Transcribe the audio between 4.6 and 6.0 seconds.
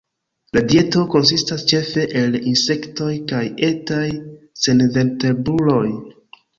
senvertebruloj.